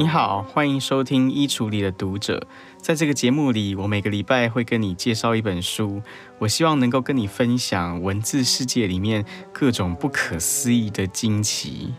[0.00, 2.38] 你好，欢迎收听《衣橱里的读者》。
[2.78, 6.00] 在这个节目里，我每个礼拜会跟你介绍一本书，
[6.38, 11.92] 我希望能够跟你分享文字世界里面各种不可思议的惊奇。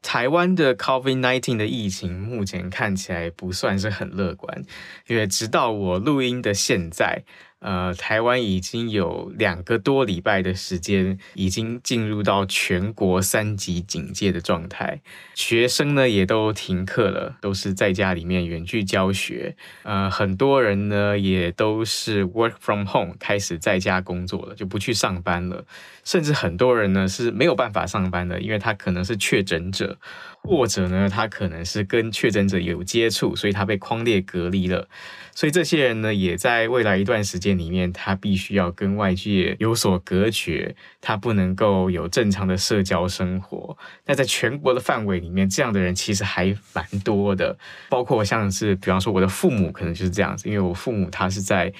[0.00, 4.64] 台湾的 COVID-19 的疫情目前看起来不算是很乐观，
[5.08, 7.24] 因为直到我录音的现在。
[7.64, 15.00] 呃，台湾已经有两个多礼拜的时间，已经进入到全国三级警戒的状态。
[15.34, 19.56] 学生呢也都停课了，都是在家里面远距教学。
[19.82, 25.64] 呃，很多人呢也都是 work from home，开始在家工作了，就不去上班了。
[26.04, 29.96] 甚至很多人呢是没有办法上班的，因为他可能是确诊者，
[30.44, 34.86] 或者呢他可能是跟确诊者有接触，所以他被框列隔离了。
[35.34, 43.76] 所以这些人呢，也在未来一段时间里面，他必须要跟外界有所隔绝，他不能够有正常的社交生活。
[44.06, 47.58] 那在全国的范围里面，这样的人其实还蛮多的，
[47.88, 51.72] 包括像是，比方说我的父母，可能就是这样子，因为我父母他是在。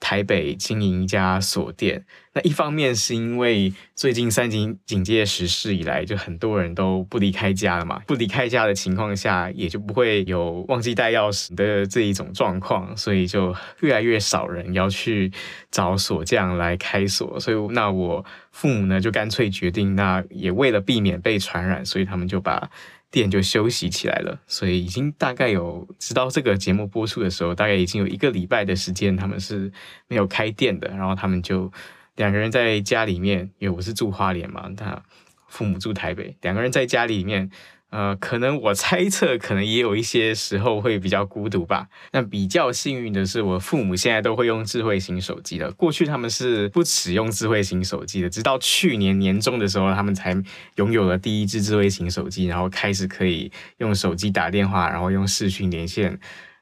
[0.00, 15.30] 台北经营一家锁店，那一方面是因为最近三警警戒实施以来，就很多人都不离开家了嘛，不离开家的情况下，也就不会有忘记带钥匙的这一种状况，所以就越来越少人要去
[15.70, 22.70] 找锁匠来开锁，所以那我父母呢就干脆决定，那也为了避免被传染，所以他们就把。
[23.10, 29.72] 店就休息起来了，所以已经大概有直到这个节目播出的时候，大概已经有一个礼拜的时间，他们是
[30.08, 30.88] 没有开店的。
[30.88, 31.72] 然后他们就
[32.16, 35.02] 两个人在家里面，因为我是住花莲嘛，他
[35.48, 37.50] 父母住台北，两个人在家里面。
[37.90, 41.88] 呃，可能我猜测，可能也有一些时候会比较孤独吧。
[42.12, 45.70] 那比较幸运的是，我父母现在都会用智慧型手机了。
[45.72, 50.34] 过去他们是不使用智慧型手机的，直到去年年中的时候，他们才
[50.76, 56.18] 拥有了第一支智慧型手机，然后开始可以用手机打电话，然后用视讯连线。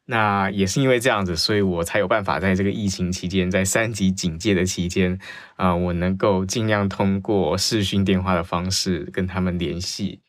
[0.07, 5.13] 那也是因为这样子，所以我才有办法在这个疫情期间，在三级警戒的期间，
[5.57, 10.21] 啊、呃，我能够尽量通过视讯电话的方式跟他们联系。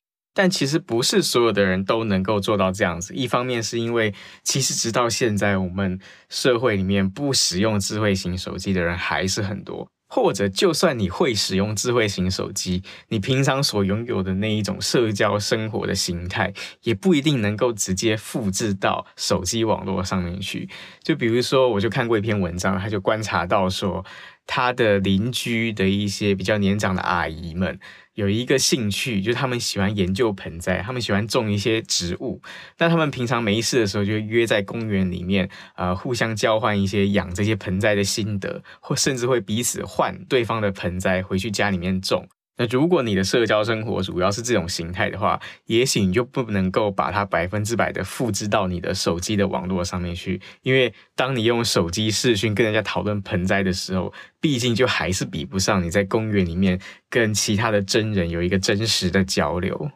[0.42, 3.14] 但其实不是所有的人都能够做到这样子。
[3.14, 9.92] 一方面是因为，其实直到现在，我们社会里面不使用智慧型手机的人还是很多。
[10.08, 20.70] 或者，就算你会使用智慧型手机，你平常所拥有的那一种社交生活的形态，也不一定能够直接复制到手机网络上面去。
[21.04, 24.06] 就比如说，我就看过一篇文章，他就观察到说，
[24.48, 27.78] 他的邻居的一些比较年长的阿姨们。
[28.20, 32.42] 有一个兴趣，就是他们喜欢研究盆栽，他们喜欢种一些植物。
[32.78, 42.28] 那他们平常没事的时候，就约在公园里面，呃，互相交换一些养这些盆栽的心得，或甚至会彼此换对方的盆栽回去家里面种。
[42.62, 54.12] 那如果你的社交生活主要是这种形态的话，也许你就不能够把它百分之百的复制到你的手机的网络上面去，因为当你用手机视讯跟人家讨论盆栽的时候，
[54.42, 56.78] 毕竟就还是比不上你在公园里面
[57.10, 59.90] 跟其他的真人有一个真实的交流。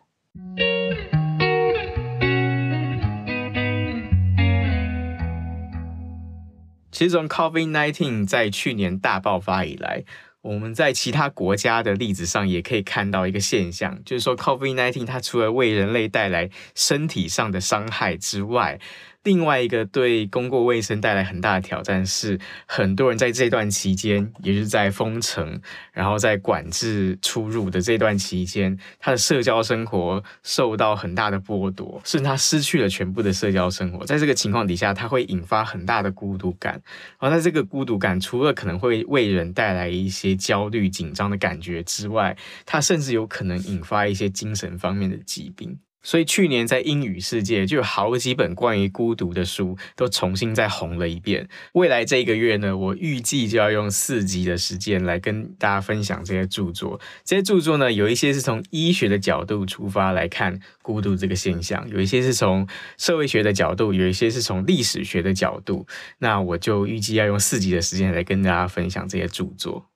[6.93, 10.05] 其实从 COVID-19 在去年大爆发以来，
[10.43, 18.77] 我们在其他国家的例子上也可以看到一个现象，就是说，COVID-19 它除了为人类带来身体上的伤害之外，
[19.23, 25.61] 另外一个对公共卫生带来很大的挑战是，很多人在这段期间，也就是在封城，
[25.93, 34.05] 然后在管制出入的这段期间，他的社交生活受到很大的剥夺，甚至他失去了全部的社交生活。
[34.05, 36.73] 在这个情况底下，他会引发很大的孤独感，
[37.19, 42.35] 然后在这个孤独感，除了可能会为人带来一些焦虑、紧张的感觉之外，
[42.65, 45.79] 他甚至有可能引发一些精神方面的疾病。
[46.03, 51.47] 所以去年在英语世界就有好几本关于孤独的书都重新再红了一遍。
[51.71, 56.99] 未来这一个月呢，我预计就要用四集的时间来跟大家分享这些著作。
[57.23, 62.67] 这些著作呢，有一些是从医学的角度出发来看孤独这个现象，有一些是从
[62.97, 65.87] 社会学的角度，有一些是从历史学的角度。
[66.19, 69.92] 那我就预计要用四集的时间来跟大家分享这些著作。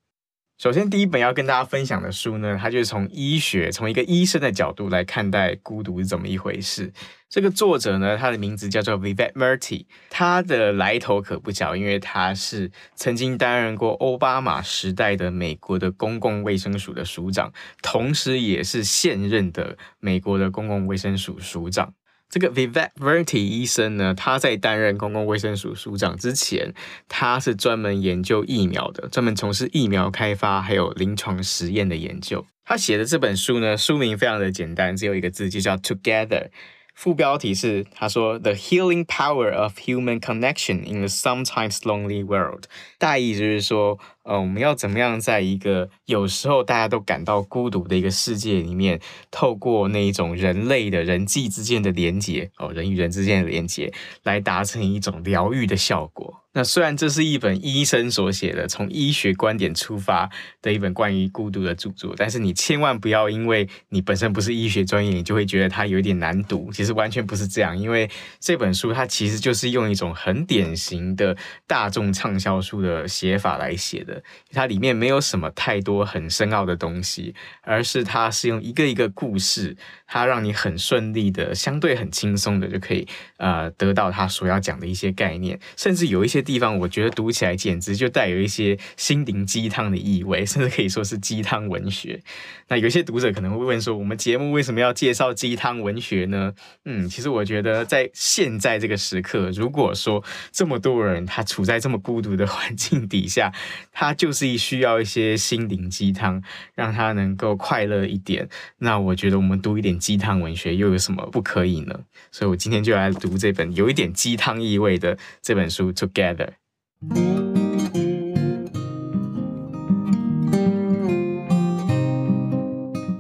[0.58, 6.92] 首先，第一本要跟大家分享的书呢，它就是从医学，从一个医生的角度来看待孤独是怎么一回事。
[7.30, 21.94] 这个作者呢，他的名字叫做 Vivek Murthy，他的来头可不小，因为他是曾经担任过奥巴马时代的美国的公共卫生署的署长，同时也是现任的美国的公共卫生署署长。
[22.30, 26.74] 这个 vivekverty 医生呢，他在担任公共卫生署署长之前，
[27.08, 32.46] 他是专门研究疫苗的，专门从事疫苗开发还有临床实验的研究。
[32.66, 36.50] 他写的这本书呢，书名非常的简单，只有一个字，就叫 Together。
[36.98, 42.64] 副标题是他说 The Healing Power of Human Connection in a Sometimes Lonely World。
[42.98, 44.00] 大意就是说。
[44.28, 49.00] 呃，我们要怎么样在一个有时候大家都感到孤独的一个世界里面，
[49.32, 56.44] 透过那一种人类的人际之间的连接，哦，人与人之间的连接，来达成一种疗愈的效果。
[56.58, 60.28] 那虽然这是一本医生所写的，从医学观点出发
[60.60, 66.72] 的一本关于孤独的著作，但是你千万不要因为你本身不是医学专业，你就会觉得它有点难读。
[66.74, 68.10] 其实完全不是这样，因为
[68.40, 71.38] 这本书它其实就是用一种很典型的
[71.68, 74.24] 大众畅销书的写法来写的。
[74.52, 79.78] 它里面没有什么太多很深奥的东西，而是它是用一个一个故事，
[80.08, 83.08] 它让你很顺利的、相对很轻松的就可以
[83.38, 92.22] 呃得到它所要讲的一些概念，甚至有一些地方我觉得读起来简直就带有一些心灵鸡汤的意味， 甚至可以说是鸡汤文学。
[92.70, 96.54] 那有些读者可能会问说，我们节目为什么要介绍鸡汤文学呢？
[96.86, 103.52] 嗯，其实我觉得在现在这个时刻，如果说这么多人他处在这么孤独的环境底下，
[103.92, 106.42] 他就是需要一些心灵鸡汤，
[106.74, 108.48] 让他能够快乐一点。
[108.78, 112.00] 那我觉得我们读一点鸡汤文学又有什么不可以呢？
[112.32, 116.36] 所以我今天就来读这本有一点鸡汤意味的这本书《Together》。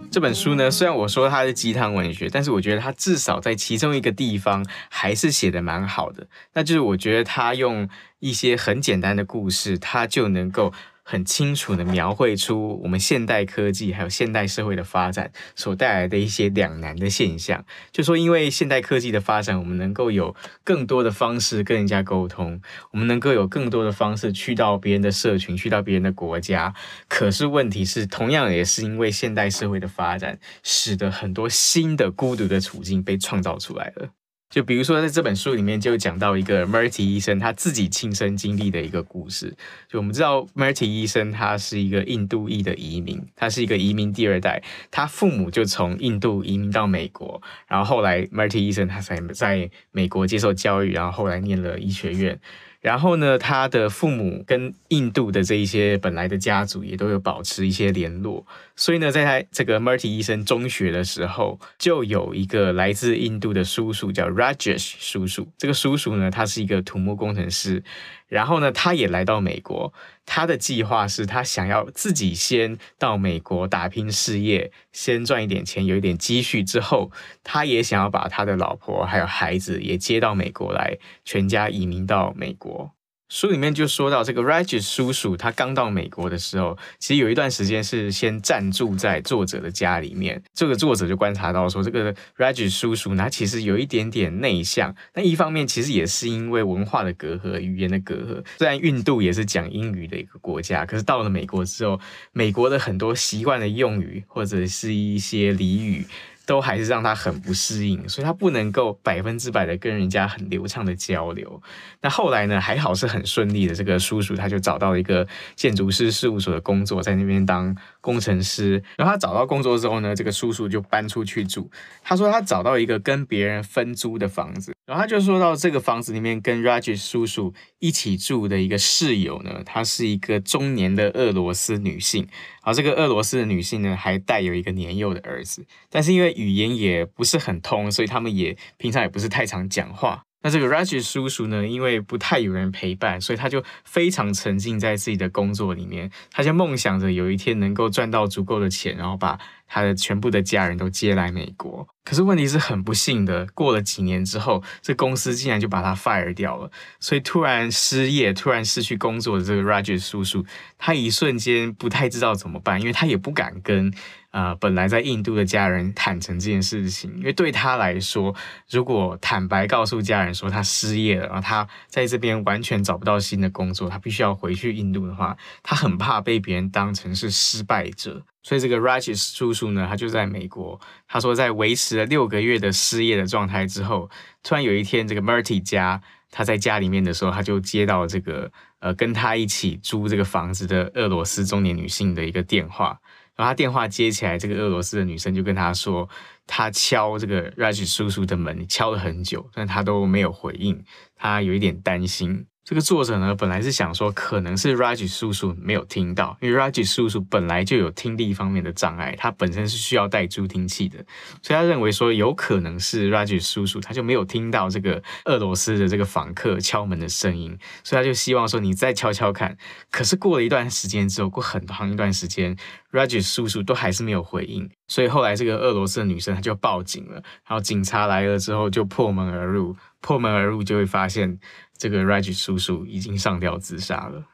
[0.09, 6.27] 这本书呢，虽然我说它是鸡汤文学，但是我觉得它至少在其中一个地方还是写的蛮好的。
[6.53, 7.87] 那就是我觉得他用。
[8.19, 10.73] 一些很简单的故事，它就能够
[11.09, 17.63] 很清楚的描绘出我们现代科技还有现代社会的发展所带来的一些两难的现象。
[17.93, 22.59] 就说因为现代科技的发展，我们能够有更多的方式跟人家沟通，
[22.91, 26.73] 我们能够有更多的方式去到别人的社群，去到别人的国家。
[27.07, 34.09] 可是问题是，同样也是因为现代社会的发展，使得很多新的孤独的处境被创造出来了。
[34.49, 39.53] 就比如说，在这本书里面就讲到一个 Murthy 医生他自己亲身经历的一个故事。
[39.89, 52.39] 就我们知道，Murthy 医生他是一个印度裔的移民，他是一个移民第二代，他父母就从印度移民到美国，然后后来 Murthy 医生他才在美国接受教育，然后后来念了医学院。
[52.87, 58.45] 然后呢，他的父母跟印度的这一些本来的家族也都有保持一些联络，
[58.77, 65.45] 所以呢，在他这个 Marty 医生中学的时候，就有一个来自印度的叔叔叫 Rajesh 叔叔。
[65.57, 67.83] 这个叔叔呢，他是一个土木工程师。
[68.29, 69.93] 然后呢，他也来到美国。
[70.29, 77.09] 他的计划是他想要自己先到美国打拼事业，先赚一点钱，有一点积蓄之后，
[77.43, 82.91] 他也想要把他的老婆还有孩子也接到美国来，全家移民到美国。
[83.29, 90.41] 书里面就说到，这个 Rajesh 叔叔他刚到美国的时候，其实有一段时间是先暂住在作者的家里面。
[90.53, 94.95] 这个作者就观察到说，这个 Rajesh 叔叔呢，他其实有一点点内向。
[95.13, 98.43] 那一方面其实也是因为文化的隔阂、语言的隔阂。
[98.59, 101.99] 虽然印度也是讲英语的一个国家，可是到了美国之后，
[102.31, 106.05] 美国的很多习惯的用语或者是一些俚语。
[106.47, 111.61] 都还是让他很不适应，所以他不能够百分之百的跟人家很流畅的交流。
[112.01, 118.81] 那后来呢，还好是很顺利的，这个叔叔他就找到了一个建筑师事务所的工作，在那边当工程师。
[118.95, 121.69] 然后他找到工作之后呢，这个叔叔就搬出去住。
[122.01, 132.27] 他说他找到一个跟别人分租的房子，然后他就说到这个房子里面跟 Raj 叔叔一起住的一个室友呢，她是一个中年的俄罗斯女性。
[132.61, 140.23] 而这个俄罗斯的女性呢，还带有一个年幼的儿子，但是因为语言也不是很通，所以他们也平常也不是太常讲话。
[140.43, 151.87] 那这个 Rajesh 叔叔呢，因为不太有人陪伴，所以他就非常沉浸在自己的工作里面，他就梦想着有一天能够赚到足够的钱，然后把他的全部的家人都接来美国。
[152.03, 160.45] 可是问题是很不幸的，过了几年之后，这公司竟然就把他 fire 掉了，所以突然失业、突然失去工作的这个 Rajesh 叔叔，
[160.77, 163.93] 他一瞬间不太知道怎么办，因为他也不敢跟。
[164.31, 168.35] 呃，本来在印度的家人坦诚这件事情，因为对他来说，
[168.69, 178.23] 如果坦白告诉家人说他失业了，然后他在这边完全找不到新的工作，他必须要回去印度的话，他很怕被别人当成是失败者。
[178.43, 184.09] 所以这个 Rajesh 叔叔呢，他就在美国，他说在维持了六个月的失业的状态之后，
[184.43, 192.99] 突然有一天，这个 Murty 家他在家里面的时候，他就接到这个呃跟他一起租这个房子的俄罗斯中年女性的一个电话。
[193.37, 196.09] 然后他电话接起来，这个俄罗斯的女生就跟他说，
[196.45, 200.83] 他敲这个 Raj 叔叔的门敲了很久，但他都没有回应，
[201.15, 202.47] 他有一点担心。
[202.67, 210.97] 这个作者呢，本来是想说，可能是 Raj 叔叔没有听到，因为 Raj 叔叔本来就有听力方面的障碍，他本身是需要带助听器的，
[211.41, 219.57] 所以他认为说，有可能是 Raj 叔叔他就没有听到这个俄罗斯的这个访客敲门的声音，所以他就希望说，你再敲敲看。
[219.89, 222.53] 可是过了一段时间之后，过很长一段时间
[222.91, 227.13] ，Raj 叔叔都还是没有回应，所以后来这个俄罗斯的女生她就报警了，
[227.47, 231.39] 然后警察来了之后就破门而入，破门而入就会发现。
[231.77, 234.25] 这个 Raj 叔叔已经上吊自杀了。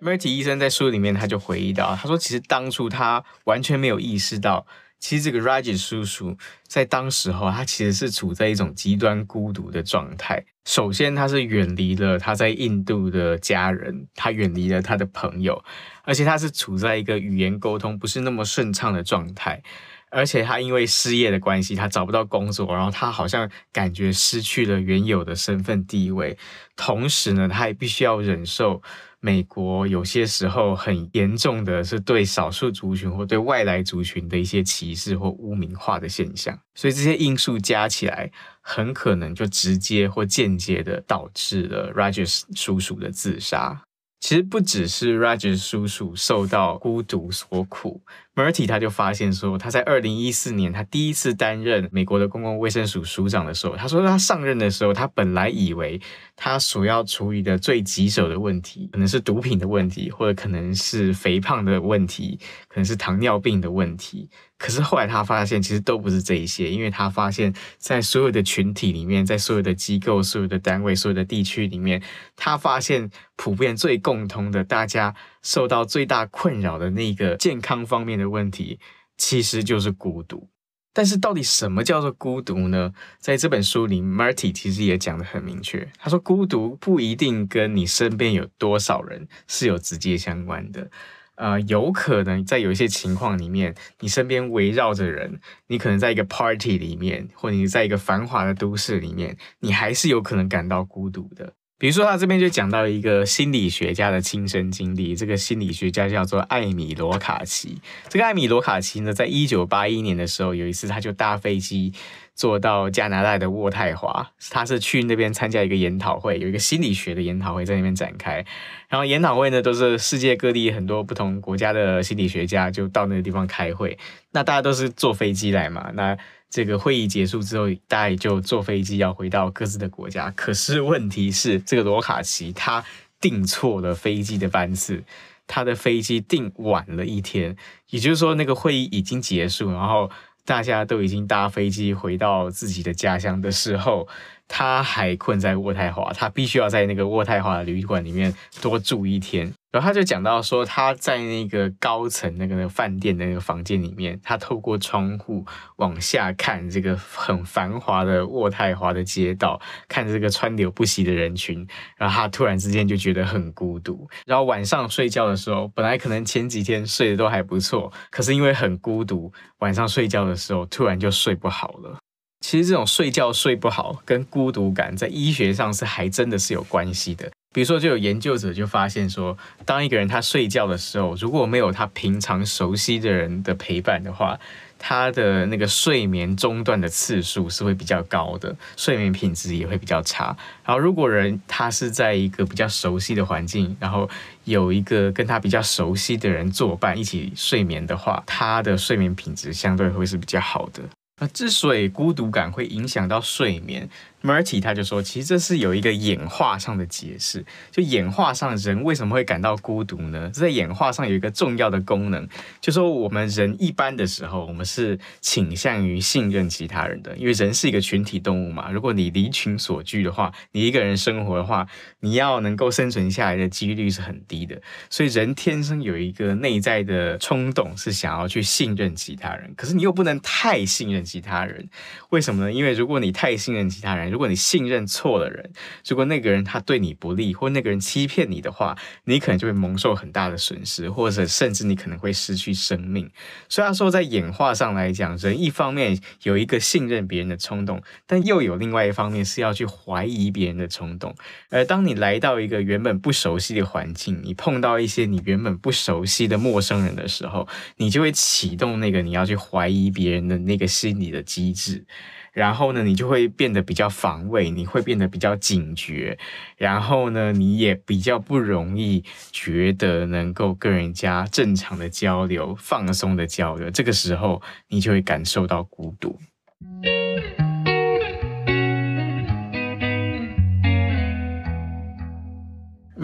[0.00, 4.66] Marty 医生在书里面他就回忆到，他说其实当初他完全没有意识到。
[5.04, 6.34] 其实这个 Raj 叔叔
[6.66, 10.42] 在当时候，他其实是处在一种极端孤独的状态。
[10.64, 15.62] 首先，他是远离了他在印度的家人，他远离了他的朋友，
[16.04, 19.62] 而且他是处在一个语言沟通不是那么顺畅的状态。
[20.08, 26.38] 而且他因为失业的关系，他找不到工作，然后他好像感觉失去了原有的身份地位。
[26.76, 28.80] 同时呢，他也必须要忍受。
[29.24, 43.82] 美国有些时候很严重的是对少数族群或对外来族群的一些歧视或污名化的现象，所以这些因素加起来，很可能就直接或间接的导致了 Raj 叔叔的自杀。
[44.20, 48.02] 其实不只是 Raj 叔叔受到孤独所苦
[48.34, 56.00] ，Murty 他就发现说，他在二零一四年他第一次担任美国的公共卫生署署长的时候，他说他上任的时候，他本来以为
[56.36, 62.38] 他所要处理的最棘手的问题，可能是毒品的问题，或者可能是肥胖的问题，
[62.68, 64.28] 可能是糖尿病的问题。
[64.56, 72.00] 可是后来他发现，其实都不是这一些，因为他发现，在所有的群体里面，在所有的机构、所有的单位、所有的地区里面，
[72.34, 75.14] 他发现普遍最共通的，大家
[75.44, 78.80] 受到最大困扰的那个健康方面的问题，
[79.16, 80.48] 其实就是孤独。
[80.96, 82.92] 但是到底什么叫做孤独呢？
[83.18, 90.88] 在这本书里，Marty 其实也讲得很明确，他说孤独不一定跟你身边有多少人是有直接相关的。
[91.34, 101.52] 呃，有可能在有一些情况里面，你身边围绕着人，你可能在一个 party 里面，或你在一个繁华的都市里面，你还是有可能感到孤独的。
[101.78, 107.78] 比如说，他这边就讲到一个心理学家的亲身经历，这个心理学家叫做艾米罗卡奇。
[108.08, 111.92] 这个艾米罗卡奇呢，在一九八一年的时候，有一次他就搭飞机。
[112.36, 118.44] 坐到加拿大的渥太华，他是去那边参加一个研讨会，有一个心理学的研讨会在那边展开。
[118.88, 123.96] 然后研讨会呢，都是世界各地很多不同国家的心理学家就到那个地方开会。
[124.32, 126.18] 那大家都是坐飞机来嘛，那
[126.54, 130.30] 这个会议结束之后，大家就坐飞机要回到各自的国家。
[130.36, 132.84] 可是问题是，这个罗卡奇他
[133.20, 135.02] 订错了飞机的班次，
[135.48, 137.56] 他的飞机订晚了一天，
[137.90, 140.08] 也就是说那个会议已经结束，然后。
[140.46, 144.06] 大家都已经搭飞机回到自己的家乡的时候，
[144.46, 149.50] 他还困在渥太华，他必须要在那个渥太华的旅馆里面多住一天。
[149.74, 155.44] 然后他就讲到说，他在那个高层那个那个饭店的那个房间里面，他透过窗户
[155.78, 161.66] 往下看这个很繁华的渥太华的街道，看这个川流不息的人群，
[161.96, 164.08] 然后他突然之间就觉得很孤独。
[164.24, 171.98] 然后晚上睡觉的时候，本来可能前几天睡得都还不错，可是因为很孤独，晚上睡觉的时候突然就睡不好了。
[172.46, 177.28] 其实这种睡觉睡不好跟孤独感在医学上是还真的是有关系的。
[177.54, 184.36] 比如说，就有研究者就发现说，当一个人他睡觉的时候，如果没有他平常熟悉的人的陪伴的话，
[184.76, 190.36] 他的那个睡眠中断的次数是会比较高的，睡眠品质也会比较差。
[190.64, 194.10] 然后，如果人他是在一个比较熟悉的环境，然后
[194.42, 200.82] 有一个跟他比较熟悉的人作伴一起睡眠的话，他的睡眠品质相对会是比较好的。
[201.20, 203.88] 那之所以孤独感会影响到睡眠
[204.24, 207.44] ，Murty 他就说，其实这是有一个演化上的解释。
[207.70, 210.30] 就演化上，人为什么会感到孤独呢？
[210.30, 212.26] 在演化上有一个重要的功能，
[212.60, 218.70] 就说我们人一般的时候，我们是倾向于信任其他人的，因为人是一个群体动物嘛。
[218.70, 221.66] 如果你离群索居的话，你一个人生活的话，
[222.00, 224.58] 你要能够生存下来的几率是很低的。
[224.88, 229.52] 所以人天生有一个内在的冲动，是想要去信任其他人。
[229.56, 231.68] 可是你又不能太信任其他人，
[232.10, 232.52] 为什么呢？
[232.52, 235.50] 因为如果你太信任其他人，如果你信任错了人，
[235.88, 243.10] 如果那个人他对你不利，或那个人欺骗你的话，你可能就会蒙受很大的损失，或者甚至你可能会失去生命。
[243.48, 251.12] 虽然说，在演化上来讲，人一方面有一个信任别人的冲动，但又有另外一方面是要去怀疑别人的冲动。
[251.50, 261.84] 而当你来到一个原本不熟悉的环境，你碰到一些你原本不熟悉的陌生人的时候，你就会启动那个你要去怀疑别人的那个心理的机制。
[262.34, 266.18] 然后呢，你就会变得比较防卫，你会变得比较警觉，
[266.56, 273.70] 然后呢，你也比较不容易觉得能够跟人家正常的交流、放松的交流。
[273.70, 276.18] 这个时候，你就会感受到孤独。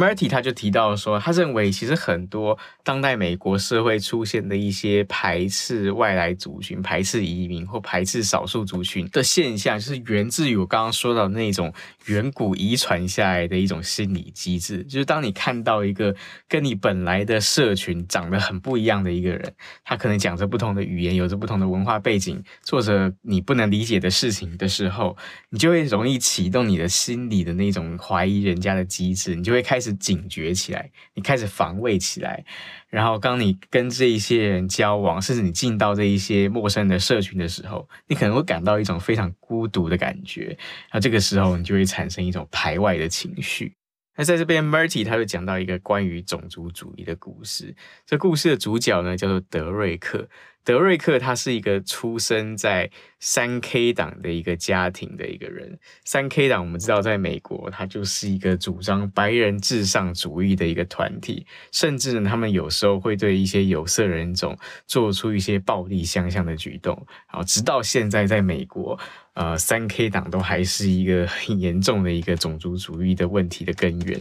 [0.01, 11.71] Marty 他就提到说，他认为其实很多当代美国社会出现的一些排斥外来族群、排斥移民或排斥少数族群的现象，就是源自于我刚刚说到那种
[12.07, 14.83] 远古遗传下来的一种心理机制。
[14.85, 16.17] 就是当你看到一个
[16.49, 19.53] 跟你本来的社群长得很不一样的一个人，
[19.85, 25.15] 他可能讲着不同的语言，有着不同的文化背景，做着你不能理解的事情的时候，
[25.51, 32.45] 你就会容易启动你的心理的那种怀疑人家的机制，你就会开始警觉起来，你开始防卫起来，
[32.89, 40.57] 然后当你跟这一些人交往，甚至你进到这一些陌生的社群的时候，你可能会感到一种非常孤独的感觉，
[40.93, 43.75] 那这个时候你就会产生一种排外的情绪。
[44.17, 50.29] 那在这边，Murty 他就讲到一个关于种族主义的故事，这故事的主角呢叫做德瑞克。
[50.71, 55.77] 德瑞克他是一个出生在三 K 党的一个家庭的一个人。
[56.05, 66.95] 三 K 党我们知道，在美国，他就是一个主张白人至上主义的一个团体，甚至呢，他们有时候会对一些有色人种做出一些暴力相向的举动。
[67.33, 68.97] 然后直到现在，在美国，
[69.33, 74.21] 呃，三 K 党都还是一个很严重的一个种族主义的问题的根源。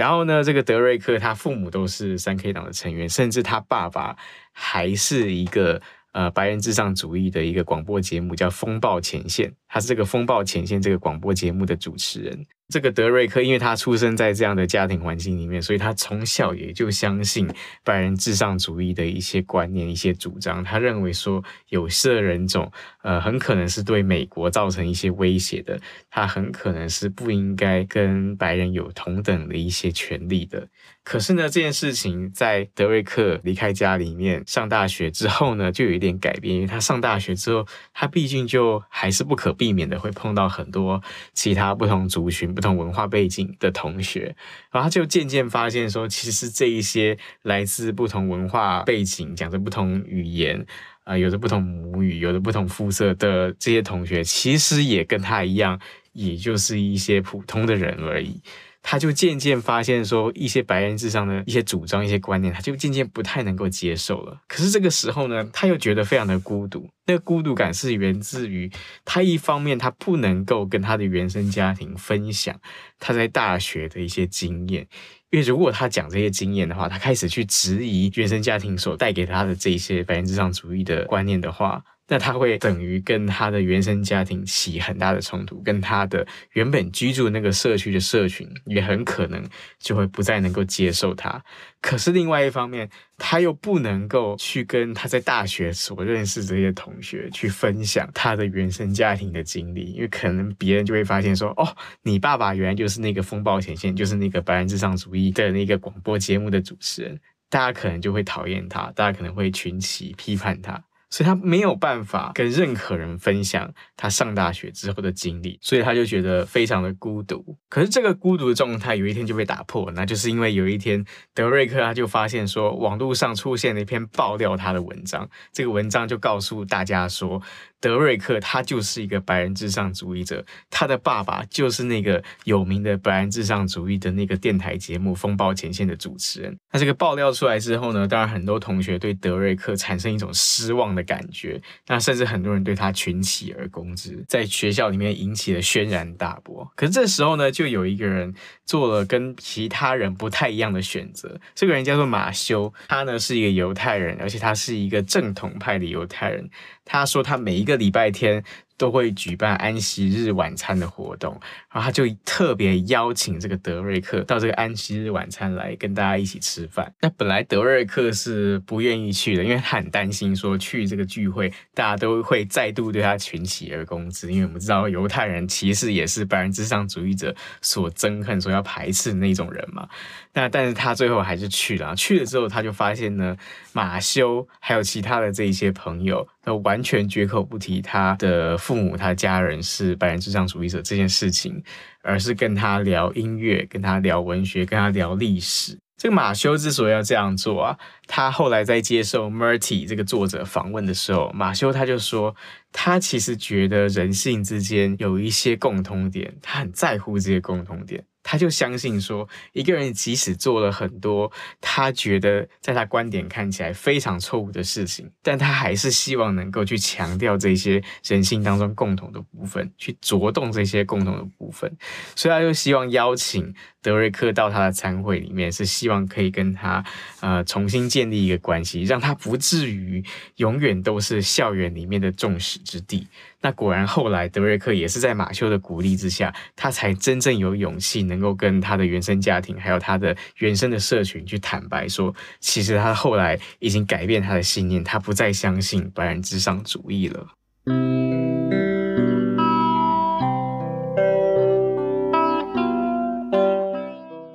[0.00, 4.16] 然后呢，这个德瑞克他父母都是三 K 党的成员，甚至他爸爸
[4.50, 5.78] 还是一个
[6.12, 12.44] 呃白人至上主义的一个广播节目，叫《风暴前线》，他是这个《风暴前线》这个广播节目的主持人。
[12.68, 17.48] 这个德瑞克，因为他出生在这样的家庭环境里面，所以他从小也就相信
[17.82, 20.62] 白人至上主义的一些观念、一些主张。
[20.62, 22.70] 他认为说，有色人种，
[23.02, 25.80] 呃，很可能是对美国造成一些威胁的。
[26.08, 30.68] 他很可能是不应该跟白人有同等的一些权利的。
[31.02, 36.54] 可是呢，这件事情在德瑞克离开家里面上大学之后呢，就有一点改变。
[36.54, 41.02] 因为他上大学之后，他毕竟就还是不可避免的会碰到很多
[41.34, 42.40] 其他不同族群。
[42.54, 44.34] 不同文化背景的同学，
[44.72, 50.66] 然后他就渐渐发现说，其实这一些来自不同文化背景、讲着不同语言、
[51.04, 55.78] 啊、有着不同母语、有着不同肤色的这些同学，其实也跟他一样，
[56.12, 58.40] 也就是一些普通的人而已。
[58.82, 64.40] 他就渐渐发现说，一些白人至上的一些主张、一些观念，他就渐渐不太能够接受了。
[64.48, 66.88] 可是这个时候呢，他又觉得非常的孤独。
[67.06, 68.70] 那个孤独感是源自于
[69.04, 72.58] 他一方面他不能够跟他的原生家庭分享
[72.98, 74.86] 他在大学的一些经验，
[75.30, 81.82] 因为如果他讲这些经验的话，他开始去质疑原生家庭所带给他的这些白人至上主义的观念的话。
[82.12, 89.40] 那他会等于跟他的原生家庭起很大的冲突，跟他的原本居住那个社区的社群也很可能
[89.78, 91.40] 就会不再能够接受他。
[91.80, 110.82] 可是另外一方面，他又不能够去跟他在大学所认识这些同学去分享他的原生家庭的经历，因为可能别人就会发现说，哦，你爸爸原来就是那个风暴前线，就是那个白人至上主义的那个广播节目的主持人，大家可能就会讨厌他，大家可能会群起批判他。
[111.10, 117.58] 所以他没有办法跟任何人分享他上大学之后的经历，所以他就觉得非常的孤独。
[117.68, 127.42] 可是这个孤独的状态有一天就被打破，那就是因为有一天德瑞克他就发现说，网络上出现了一篇爆料他的文章，这个文章就告诉大家说，
[127.80, 136.56] 德瑞克他就是一个白人至上主义者，他的爸爸就是那个有名的白人至上主义的那个电台节目《风暴前线》的主持人。
[136.72, 140.99] 那这个爆料出来之后呢，当然很多同学对德瑞克产生一种失望的。
[141.02, 146.70] 感觉，那甚至很多人对他群起而攻之，在学校里面引起了轩然大波。
[146.76, 148.34] 可是这时候呢，就有一个人
[148.64, 151.40] 做了跟其他人不太一样的选择。
[151.54, 156.48] 这个人叫做马修，他呢是一个犹太人，而且他是一个正统派的犹太人。
[156.84, 158.42] 他说他每一个礼拜天
[158.80, 161.38] 都会举办安息日晚餐的活动，
[161.70, 166.90] 然后他就特别邀请这个德瑞克到这个安息日晚餐来跟大家一起吃饭。
[167.02, 174.32] 那本来德瑞克是不愿意去的，因为他很担心说去这个聚会，大家都会再度对他群起而攻之。
[174.32, 179.86] 因为我们知道犹太人其实也是白人至上主义者所憎恨、所要排斥的那种人嘛。
[180.32, 183.36] 那但是他最后还是去了，去了之后他就发现呢，
[183.72, 188.56] 马修还有其他的这一些朋友都完全绝口不提他的。
[188.56, 191.62] 父母他家人是白人至上主义者这件事情，
[192.02, 195.76] 而是跟他聊音乐，跟他聊文学，跟他聊历史。
[195.96, 202.34] 这个马修之所以要这样做啊，他后来在接受 Murty 这个作者访问的时候，马修他就说，
[202.72, 208.02] 他其实觉得人性之间有一些共通点，他很在乎这些共通点。
[208.30, 221.76] 他就相信说，一个人即使做了很多他觉得在他观点看起来非常错误的事情，但他还是希望能够去强调这些人性当中共同的部分，去着重这些共同的部分。
[222.14, 226.84] 所以他就希望邀请德瑞克到他的餐会里面，是希望可以跟他
[227.18, 230.04] 呃重新建立一个关系，让他不至于
[230.36, 233.08] 永远都是校园里面的众矢之的。
[233.42, 247.26] 那果然，后来德瑞克也是在马修的鼓励之下，他才真正有勇气能够跟他的原生家庭，还有他的原生的社群去坦白说，其实他后来已经改变他的信念，他不再相信白人至上主义了。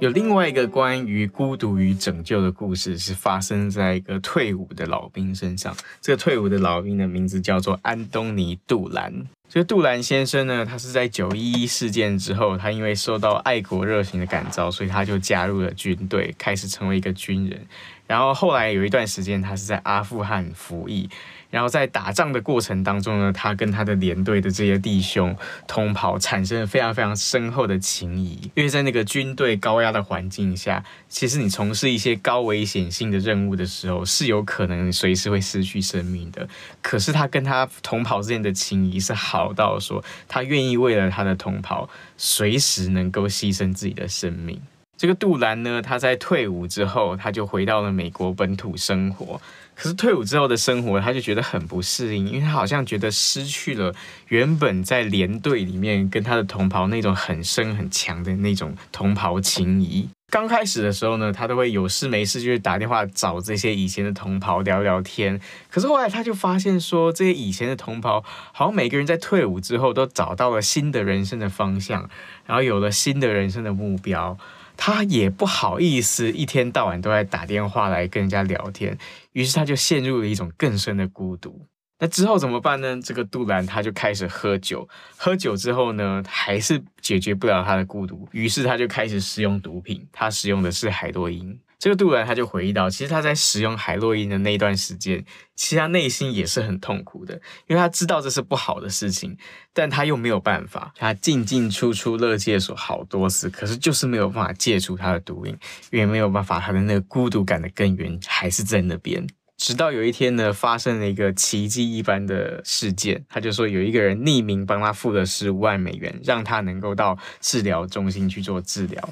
[0.02, 5.74] 有另外一个关于孤独与拯救的故事，是发生在一个退伍的老兵身上。
[6.02, 9.26] 这个退伍的老兵的名字叫做安东尼·杜兰。
[9.48, 17.66] 这个杜兰先生呢，他是在九一一事件之后，他因为受到爱国热情的感召，所以他就加入了军队，开始成为一个军人。
[18.08, 21.10] 然后后来有一段时间，他是在阿富汗服役。
[21.52, 25.34] 然后在打仗的过程当中呢，他跟他的连队的这些弟兄
[25.68, 28.52] 同袍产生了非常非常深厚的情谊。
[28.56, 36.46] 因为在那个军队高压的环境下，其实你从事一些高危险性的任务的时候，是有可能随时会失去生命的。
[36.82, 41.88] 可是他跟他同袍之间的情谊是好到说，他愿意为了他的同袍，
[42.18, 44.62] 随时能够牺牲自己的生命。
[44.98, 49.40] 这个杜兰呢，他在退伍之后，他就回到了美国本土生活。
[49.76, 53.94] 可是退伍之后的生活，他就觉得很不适应，因为他好像觉得失去了
[54.30, 60.08] 原本在连队里面跟他的同袍那种很深很强的那种同袍情谊。
[60.32, 65.40] 刚开始的时候呢，他都会有事没事就去打电话找这些以前的同袍聊聊天。
[65.70, 72.10] 可是后来他就发现说，这些以前的同袍好像每个人在退伍之后都找到了新的人生的方向，
[72.46, 74.38] 然后有了新的人生的目标。
[74.78, 78.98] 他也不好意思一天到晚都在打电话来跟人家聊天，
[79.34, 81.68] 于是他就陷入了一种更深的孤独。
[81.98, 83.00] 那之后怎么办呢？
[83.02, 91.58] 这个杜兰他就开始喝酒，喝酒之后呢，还是解决不了他的孤独，于是他就开始使用毒品，他使用的是海洛因。
[91.86, 95.24] 这个杜兰他就回忆到，其实他在使用海洛因的那一段时间，
[95.56, 97.36] 其实他内心也是很痛苦的，
[97.68, 99.38] 因为他知道这是不好的事情，
[99.72, 100.92] 但他又没有办法。
[100.98, 105.56] 他进进出出乐戒所好多次，可是就是没有办法戒除他的毒瘾，
[105.92, 109.24] 因为没有办法，他的那个孤独感的根源还是在那边。
[109.56, 119.08] 直到有一天呢，发生了一个奇迹一般的事件，他就说有一个人匿名帮他付了十五万美元，让他能够到治疗中心去做治疗。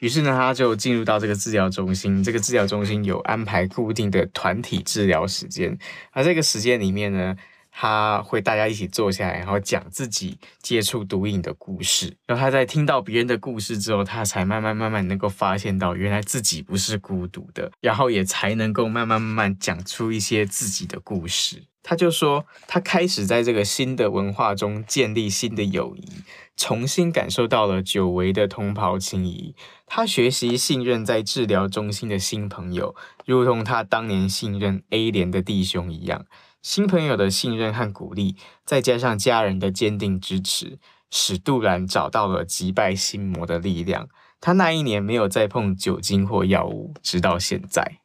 [0.00, 2.22] 于是呢，他就进入到这个治疗中心。
[2.22, 5.76] 这个治疗中心有安排固定的团体治疗时间，
[6.12, 7.36] 而这个时间里面呢，
[7.72, 12.16] 他会大家一起坐下来，然后讲自己接触毒瘾的故事。
[12.26, 21.62] 然后他在听到别人的故事之后，他才慢慢慢慢能够发现到，原来自己不是孤独的，然后也才能够慢慢慢慢讲出一些自己的故事。
[21.88, 26.06] 他就说，他开始在这个新的文化中建立新的友谊，
[26.54, 29.54] 重新感受到了久违的同袍情谊。
[29.86, 36.26] 他学习信任在治疗中心的新朋友，如同他当年信任 A 连的弟兄一样。
[36.60, 40.78] 新朋友的信任和鼓励，再加上家人的坚定支持，
[41.10, 44.10] 使杜兰找到了击败心魔的力量。
[44.42, 48.00] 他那一年没有再碰酒精或药物，直到现在。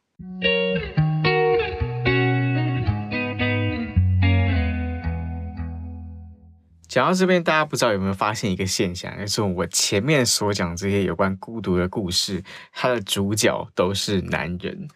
[6.94, 14.86] 讲到这边，大家不知道有没有发现一个现象，就是我前面所讲这些有关孤独的故事，它的主角都是男人。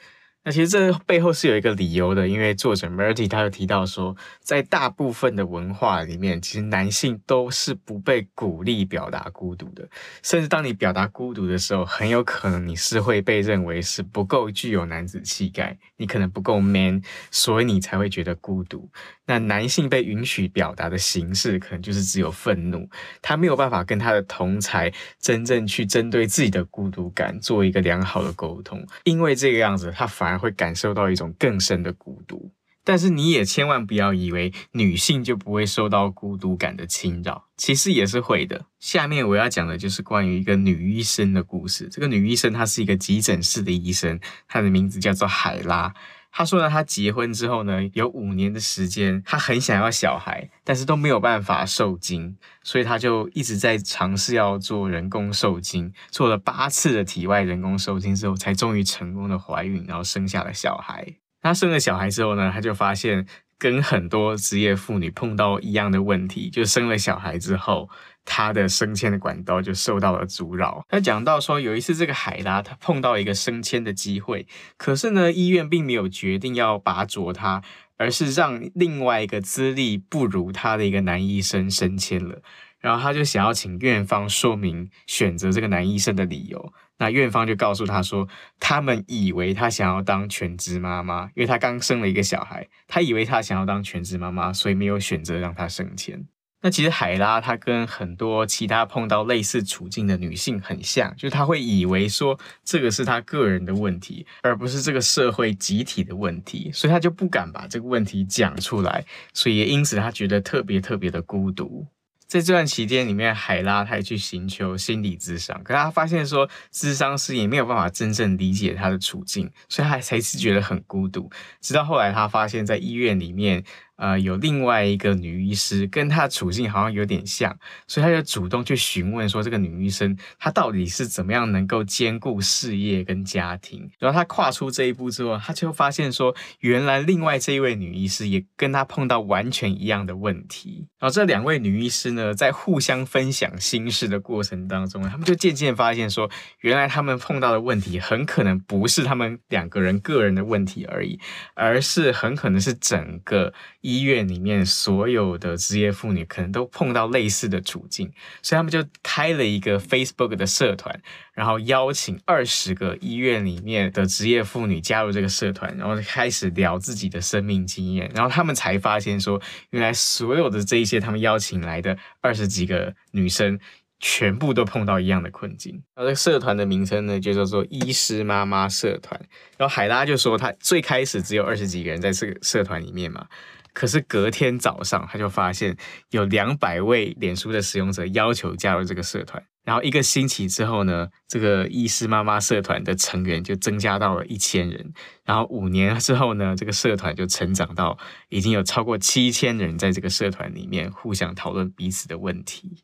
[0.48, 9.86] 那其实这背后是有一个理由的，因为作者 Merty 他有提到说，在大部分的文化里面，其实男性都是不被鼓励表达孤独的，
[10.22, 18.88] 甚至当你表达孤独的时候，很有可能你是会被认为是不够具有男子气概，你可能不够 man，所以你才会觉得孤独。
[19.26, 22.88] 那男性被允许表达的形式，可能就是只有愤怒，
[23.20, 32.52] 他没有办法跟他的同才真正去针对自己的孤独感做一个良好的沟通，因为这个样子，他反而会感受到一种更深的孤独。
[32.84, 38.64] 但是你也千万不要以为女性就不会受到孤独感的侵扰，其实也是会的。
[38.80, 41.86] 下面我要讲的就是关于一个女医生的故事。
[41.90, 45.92] 这个女医生她是一个急诊室的医生，她的名字叫做海拉。
[46.30, 61.14] 她说呢，她结婚之后呢，有五年的时间，她很想要小孩，但是都没有办法受精，所以她就一直在尝试要做人工受精，做了八次的体外人工受精之后，才终于成功的怀孕，然后生下了小孩。
[61.40, 63.26] 她生了小孩之后呢，她就发现
[63.58, 67.88] 跟很多职业妇女碰到一样的问题，就生了小孩之后。
[68.30, 70.84] 他的升迁的管道就受到了阻扰。
[70.86, 77.62] 他讲到说，有一次这个海拉他碰到一个升迁的机会，可是呢，医院并没有决定要拔擢他，
[77.96, 82.42] 而是让另外一个资历不如他的一个男医生升迁了。
[82.80, 86.72] 然后他就想要请院方说明选择这个男医生的理由。
[86.98, 88.28] 那院方就告诉他说，
[88.60, 96.26] 他们以为他想要当全职妈妈，因为他刚生了一个小孩，他以为他想要当全职妈妈，所以没有选择让他升迁。
[96.60, 111.86] 那其实海拉她跟很多其他碰到类似处境的女性很像，就是她会以为说这个是她个人的问题，而不是这个社会集体的问题，所以她就不敢把这个问题讲出来，所以也因此她觉得特别特别的孤独。
[112.26, 121.30] 在这段期间里面，海拉她也去寻求心理咨商，可她发现说咨商师也没有办法真正理解她的处境，所以她才是觉得很孤独。
[121.60, 123.62] 直到后来，她发现在医院里面。
[123.98, 127.58] 呃，有另外一个女医师跟她的处境好像有点像，
[127.88, 133.90] 所以她就主动去询问说，这个女医生她到底是怎么样能够兼顾事业跟家庭？
[133.98, 140.86] 然后她跨出这一步之后，她就发现说，原来另外这一位女医师也跟她碰到完全一样的问题。
[141.00, 146.30] 然后这两位女医师呢，在互相分享心事的过程当中，他们就渐渐发现说，
[146.60, 151.18] 原来他们碰到的问题很可能不是他们两个人个人的问题而已，
[151.54, 153.52] 而是很可能是整个。
[153.88, 161.00] 医院里面所有的职业妇女可能都碰到类似的处境，所以他们就开了一个 Facebook 的社团，
[161.32, 173.58] 然后邀请二十个医院里面的职业妇女加入这个社团，然后开始聊自己的生命经验，然后他们才发现说，原来所有的这一些他们邀请来的二十几个女生，
[174.00, 175.72] 全部都碰到一样的困境。
[175.94, 179.18] 然后这个社团的名称呢，就叫做“医师妈妈社团”。
[179.56, 183.26] 然后海拉就说，他最开始只有二十几个人在这个社团里面嘛。
[183.72, 185.76] 可是隔天早上，他就发现
[186.10, 189.42] 有两百位脸书的使用者要求加入这个社团。
[189.64, 194.92] 然后一个星期之后呢，这个医师妈妈社团的成员就增加到了一千人。
[195.24, 197.98] 然后五年之后呢，这个社团就成长到
[198.30, 202.82] 已经有超过七千人在这个社团里面互相讨论彼此的问题。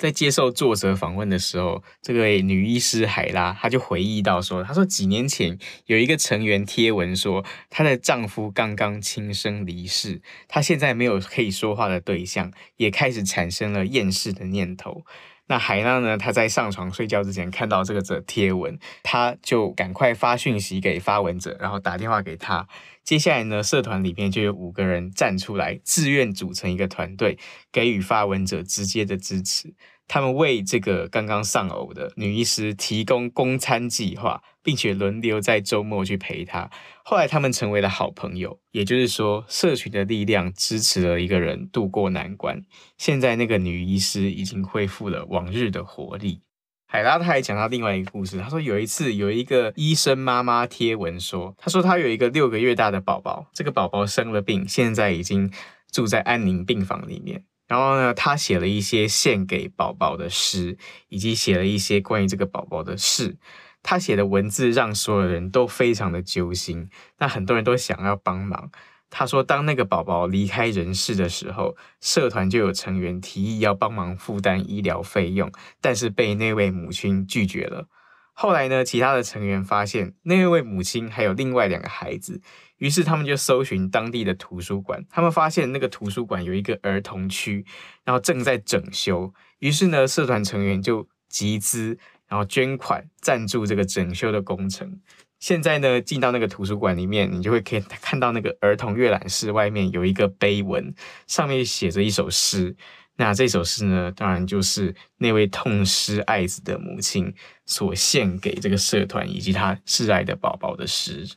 [0.00, 15.04] 在接受作者访问的时候，这位女医师海拉，她就回忆到说：“她说几年前有一个成员贴文说，她的丈夫刚刚轻生离世，她现在没有可以说话的对象，也开始产生了厌世的念头。”
[15.48, 16.16] 那海拉呢？
[16.16, 22.66] 她在上床睡觉之前看到这个者贴文，她就赶快发讯息给发文者，然后打电话给他。
[23.02, 27.36] 接下来呢，社团里面就有五个人站出来，自愿组成一个团队，
[27.72, 29.74] 给予发文者直接的支持。
[30.12, 36.68] 他们为这个刚刚丧偶的女医师提供供餐计划，并且轮流在周末去陪她。
[37.04, 42.60] 后来他们成为了好朋友，也就是说，社群的力量支持了一个人度过难关。
[42.98, 46.40] 现在那个女医师已经恢复了往日的活力。
[46.88, 55.52] 海拉他还讲到另外一个故事，他说有一次有一个医生妈妈贴文说，他说他有一个六个月大的宝宝，这个宝宝生了病，现在已经
[55.92, 57.44] 住在安宁病房里面。
[57.70, 60.76] 然后呢，他写了一些献给宝宝的诗，
[61.08, 63.36] 以及写了一些关于这个宝宝的事。
[63.80, 68.72] 他写的文字让所有人都非常的揪心，那很多人都想要帮忙。
[69.08, 77.86] 他说，当那个宝宝离开人世的时候，社团就有成员提议要帮忙负担医疗费用，但是被那位母亲拒绝了。
[78.32, 82.42] 后来呢，其他的成员发现那位母亲还有另外两个孩子。
[82.80, 87.64] 于是他们就搜寻当地的图书馆，他们发现那个图书馆有一个儿童区，
[88.04, 89.32] 然后正在整修。
[89.58, 94.98] 于是呢，社团成员就集资，然后捐款赞助这个整修的工程。
[95.38, 100.94] 现在呢，进到那个图书馆里面，你就会可以看到那个儿童阅览室外面有一个碑文，
[101.26, 102.74] 上面写着一首诗。
[103.16, 107.34] 那这首诗呢，当然就是那位痛失爱子的母亲
[107.66, 111.28] 所献给这个社团以及他挚爱的宝宝的诗。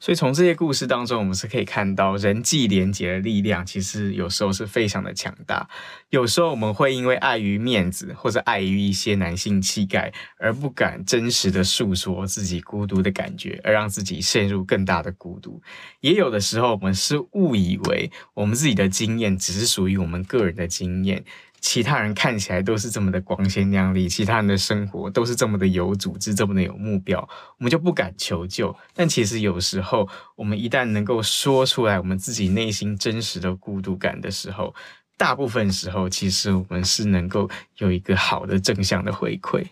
[0.00, 5.68] 所以从这些故事当中，我们是可以看到人际连结的力量，其实有时候是非常的强大。
[6.08, 15.60] 有时候我们会因为碍于面子，或者碍于一些男性气概，而不敢真实的诉说自己孤独的感觉，而让自己陷入更大的孤独。
[16.00, 21.24] 也有的时候，我们是误以为我们自己的经验只是属于我们个人的经验。
[21.60, 27.20] 其他人看起来都是这么的光鲜亮丽，其他人的生活都是这么的有组织，这么的有目标，
[27.58, 28.74] 我们就不敢求救。
[28.94, 34.74] 但其实有时候，我们一旦能够说出来我们自己内心真实的孤独感的时候，
[35.16, 39.66] 大部分时候其实我们是能够有一个好的正向的回馈。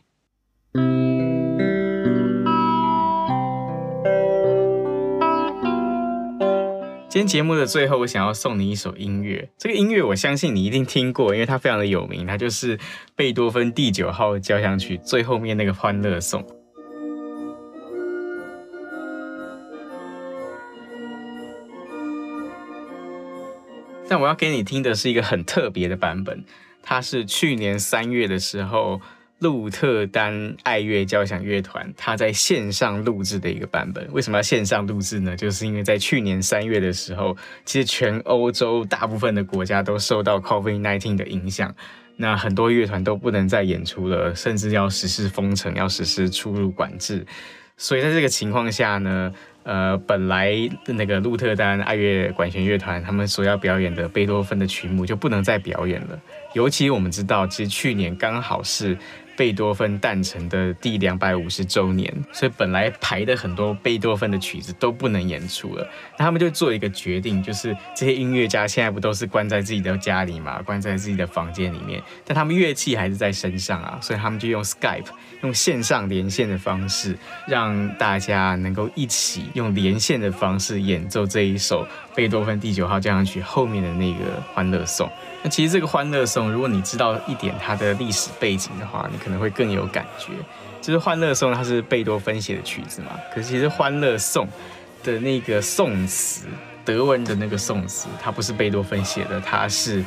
[7.19, 9.51] 今天节目的最后，我想要送你一首音乐。
[9.59, 12.25] 这个音乐我相信你一定听过，因为它非常的有名。
[12.25, 12.79] 它就是
[13.17, 16.47] 贝多芬第九号交响曲最后面那个欢乐颂。
[24.09, 26.45] 但我要给你听的是一个很特别的版本，
[26.85, 29.01] 它是去年三月的时候。
[29.41, 34.05] 鹿特丹爱乐交响乐团，他在线上录制的一个版本。
[34.13, 35.37] 为什么要线上录制呢？
[35.37, 41.73] 就是因为在去年三月的时候，其实全欧洲大部分的国家都受到 COVID-19 的影响，
[42.17, 47.25] 那很多乐团都不能再演出了，甚至要实施封城，要实施出入管制。
[47.77, 50.53] 所以在这个情况下呢，呃，本来
[50.87, 56.21] 那个鹿特丹爱乐管弦乐团他们所要表演的贝多芬的曲目就不能再表演了。
[56.55, 58.99] 尤其我们知道，其实去年刚好是。
[59.39, 65.89] 贝多芬诞辰的第两百五十周年，所以本来排的很多贝多芬的曲子都不能演出了。
[66.19, 75.07] 那他们就做一个决定，就是这些音乐家现在不都是关在自己的家里嘛，关在自己的房间里面，但他们乐器还是在身上啊，所以他们就用 Skype，
[75.43, 81.87] 用线上连线的方式，让大家能够一起用连线的方式演奏这一首
[82.19, 85.09] 贝多芬第九号交响曲后面的那个欢乐颂。
[85.41, 90.33] 那其实这个欢乐颂，如果你知道一点它的历史背景的话，你可能会更有感觉。
[90.81, 94.49] 就是欢乐颂它是贝多芬写的曲子嘛，可是其实欢乐颂
[95.05, 96.47] 的那个颂词，
[96.85, 100.05] 德文的那个颂词，它不是贝多芬写的，它是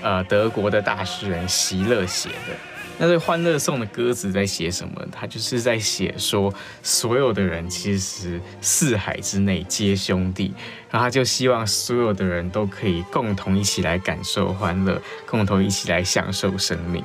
[0.00, 2.54] 呃德国的大诗人席勒写的。
[3.00, 5.06] 那这《欢乐颂》的歌词在写什么？
[5.12, 10.52] 他就是在写说，所有的人其实四海之内皆兄弟，
[10.90, 17.04] 然后他就希望所有的人都可以共同一起来感受欢乐，共同一起来享受生命。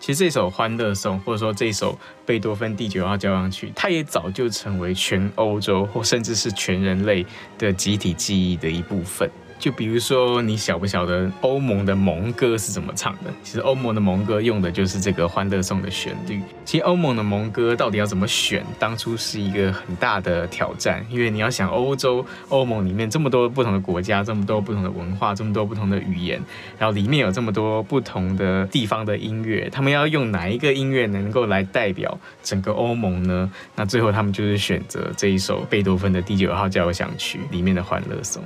[0.00, 7.26] 其实这首《欢乐颂》，或者说这首贝多芬第九号交响曲，它也早就成为全欧洲或甚至是全人类
[7.58, 9.30] 的集体记忆的一部分。
[9.58, 13.32] 就比如说，你晓不晓得欧盟的盟歌是怎么唱的？
[13.42, 16.40] 其实欧盟的盟歌用的就是这个《欢乐颂》的旋律。
[16.64, 26.40] 其实欧盟的盟歌到底要怎么选，当初是一个很大的挑战，因为你要想欧洲欧盟里面这么多不同的国家，这么多不同的文化，这么多不同的语言，
[26.78, 33.50] 然后里面有这么多不同的地方的音乐，他们要用哪一个音乐能够来代表整个欧盟呢？
[33.74, 38.42] 那最后他们就是选择这一首贝多芬的第九号交响曲里面的《欢乐颂》。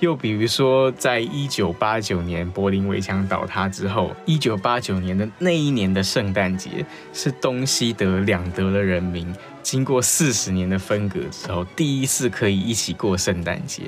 [0.00, 13.84] 又比如说，在一九八九年柏林围墙倒塌之后，一九八九年的那一年的圣诞节，是东西德两德的人民经过四十年的分隔之后，第一次可以一起过圣诞节。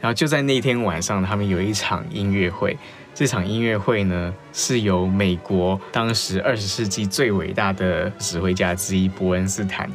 [0.00, 2.76] 然后就在那天晚上，他们有一场音乐会。
[3.14, 9.90] 这场音乐会呢，是由美国当时二十世纪最伟大的指挥家之一伯恩斯坦。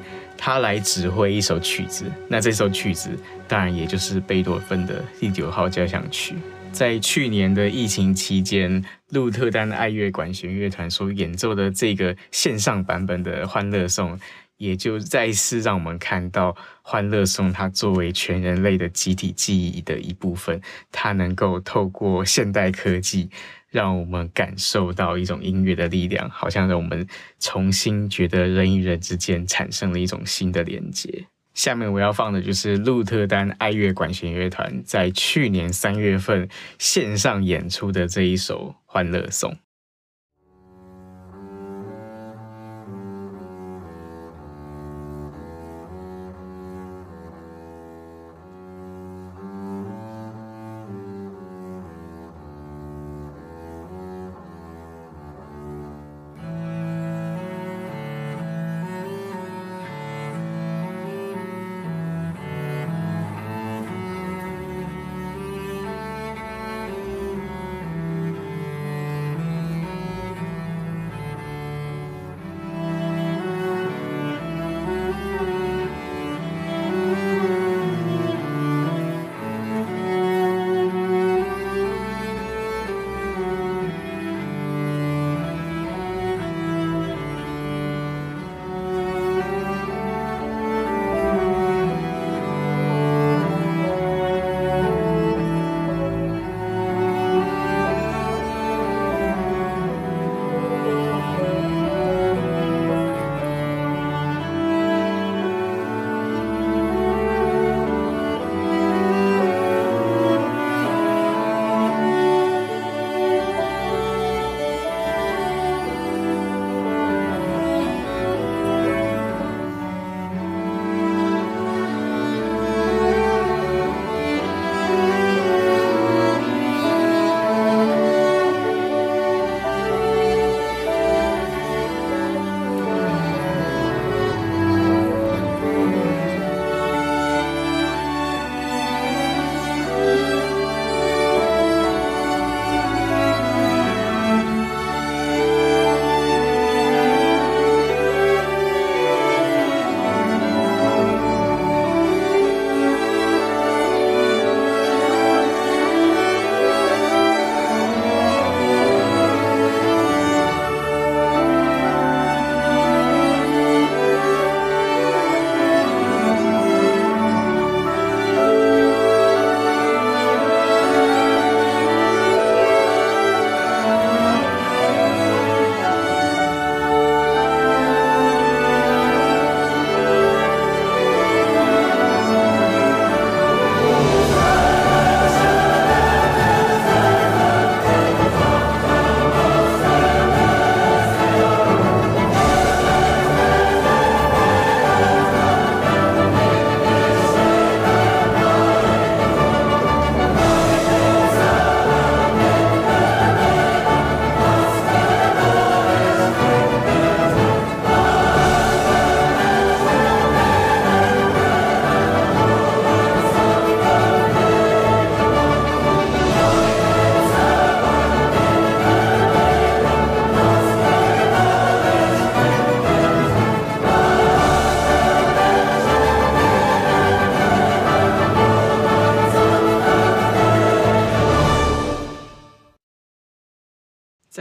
[0.46, 3.10] 他来指挥一首曲子，那这首曲子
[3.48, 6.36] 当然也就是贝多芬的第九号交响曲。
[6.70, 14.18] 在去年的疫情期间，鹿特丹爱乐管弦乐团所演奏的这个线上版本的《欢乐颂》，
[14.58, 16.52] 也就再次让我们看到
[16.82, 20.60] 《欢乐颂》它作为全人类的集体记忆的一部分，
[20.92, 23.30] 它能够透过现代科技。
[23.74, 27.08] 让我们感受到一种音乐的力量，好像让我们
[27.40, 31.26] 重新觉得人与人之间产生了一种新的连接。
[31.56, 39.52] 下面我要放的就是鹿特丹爱乐管弦乐团在去年三月份线上演出的这一首《欢乐颂》。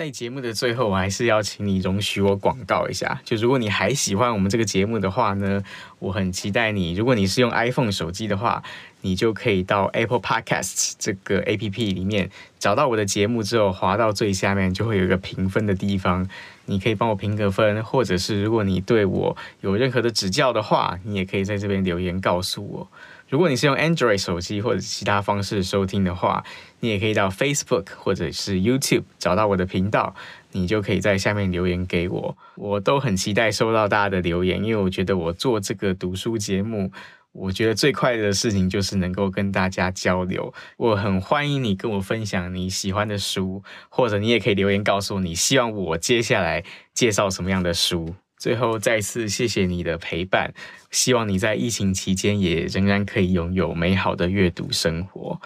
[0.03, 3.21] 在节目的最后，我还是要请你容许我广告一下。
[3.25, 5.63] 就如果你还喜欢我们这个节目的话呢，
[6.01, 6.93] 我很期待你。
[6.95, 8.65] 如果你是用 iPhone 手机的话，
[9.03, 12.29] 你就可以到 Apple Podcasts 这个 APP 里面
[12.59, 16.29] 找到我的节目之后，滑到最下面就会有一个评分的地方，
[16.67, 22.89] 你可以帮我评个分，或者是如果你对我有任何的指教的话，你也可以在这边留言告诉我。
[23.33, 26.45] 如果你是用 Android 手机或者其他方式收听的话，
[26.81, 30.15] 你也可以到 Facebook 或者是 YouTube 找到我的频道，
[30.51, 32.37] 你就可以在下面留言给我。
[32.57, 36.93] 我都很期待收到大家的留言，因为我觉得我做这个读书节目，
[37.33, 40.53] 我觉得最快乐的事情就是能够跟大家交流。
[40.77, 46.63] 我很欢迎你跟我分享你喜欢的书，或者你也可以留言告诉我你希望我接下来
[46.93, 48.15] 介绍什么样的书。
[48.43, 50.53] 最后再次谢谢你的陪伴
[50.91, 55.41] 希望你在疫情期间也仍然可以拥有美好的阅读生活。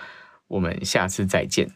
[0.49, 1.71] 我们下次再见。